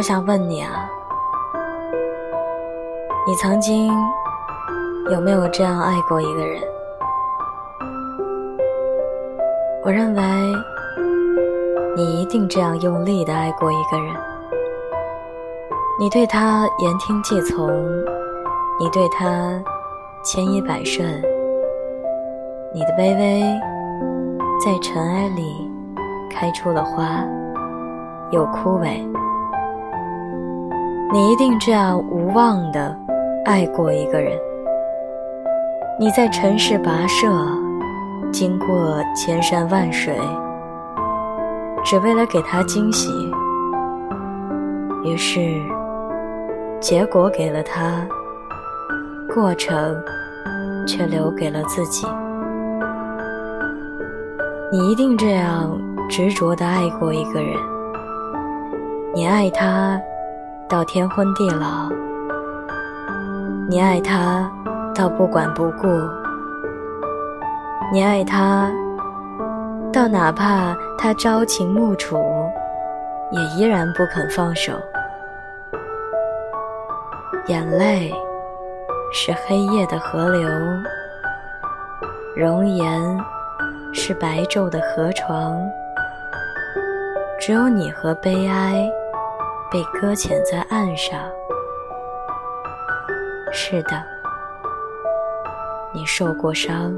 [0.00, 0.88] 我想问你啊，
[3.26, 3.92] 你曾经
[5.10, 6.62] 有没有这样爱过一个人？
[9.84, 10.22] 我认为
[11.94, 14.14] 你一定这样用力的爱过一个人。
[16.00, 17.68] 你对他言听计从，
[18.78, 19.62] 你对他
[20.24, 21.06] 千依百顺，
[22.72, 23.42] 你的卑微
[24.64, 25.70] 在尘埃里
[26.30, 27.22] 开出了花，
[28.30, 29.06] 又枯萎。
[31.12, 32.96] 你一定这样无望的
[33.44, 34.38] 爱过一个人。
[35.98, 37.28] 你在尘世跋涉，
[38.30, 40.16] 经过千山万水，
[41.84, 43.10] 只为了给他惊喜。
[45.02, 45.60] 于是，
[46.80, 48.06] 结果给了他，
[49.34, 50.00] 过程
[50.86, 52.06] 却留给了自己。
[54.70, 55.76] 你一定这样
[56.08, 57.56] 执着的爱过一个人。
[59.12, 60.00] 你爱他。
[60.70, 61.90] 到天昏地老，
[63.68, 64.48] 你爱他
[64.94, 65.88] 到不管不顾，
[67.92, 68.70] 你爱他
[69.92, 72.22] 到哪怕他朝秦暮楚，
[73.32, 74.72] 也依然不肯放手。
[77.46, 78.14] 眼泪
[79.12, 80.48] 是黑夜的河流，
[82.36, 83.18] 容颜
[83.92, 85.60] 是白昼的河床，
[87.40, 88.88] 只有你和悲哀。
[89.70, 91.20] 被搁浅在岸上。
[93.52, 94.02] 是的，
[95.92, 96.92] 你受过伤，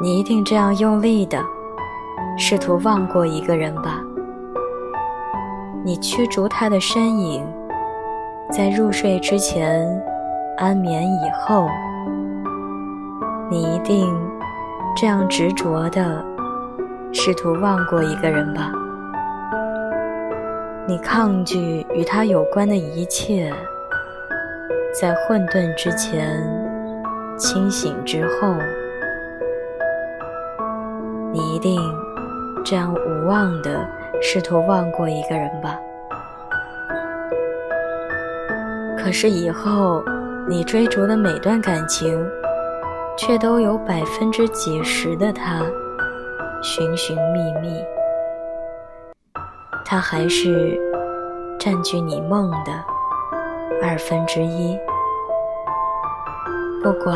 [0.00, 1.42] 你一定这样用力的
[2.36, 4.00] 试图忘过一个人吧？
[5.84, 7.42] 你驱逐他的身影，
[8.50, 9.88] 在入睡之前
[10.58, 11.68] 安眠以后，
[13.50, 14.14] 你一定
[14.94, 16.24] 这样执着的
[17.12, 18.70] 试图忘过一个人吧？
[20.84, 23.52] 你抗拒与他有关的一切，
[25.00, 26.36] 在混沌之前，
[27.38, 28.56] 清醒之后，
[31.32, 31.80] 你一定
[32.64, 33.86] 这样无望的
[34.20, 35.78] 试图忘过一个人吧？
[38.98, 40.02] 可是以后
[40.48, 42.28] 你追逐的每段感情，
[43.16, 45.62] 却都有百分之几十的他
[46.60, 47.80] 寻寻觅觅。
[49.92, 50.80] 他还是
[51.58, 52.72] 占据你梦的
[53.82, 54.74] 二分之一。
[56.82, 57.14] 不管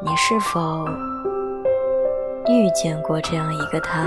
[0.00, 0.82] 你是否
[2.48, 4.02] 遇见过这样一个他，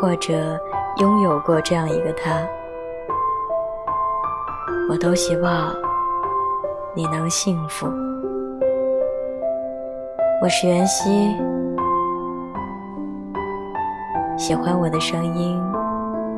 [0.00, 0.32] 或者
[0.96, 2.30] 拥有过这样一个他，
[4.88, 5.70] 我都希望
[6.94, 7.86] 你能幸福。
[10.42, 11.36] 我是袁熙。
[14.42, 15.62] 喜欢我的声音，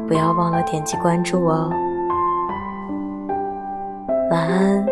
[0.06, 1.70] 不要忘了点击关注哦。
[4.30, 4.86] 晚安，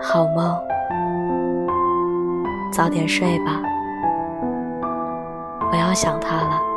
[0.00, 0.56] 好梦，
[2.72, 3.60] 早点睡吧，
[5.70, 6.67] 不要想他了。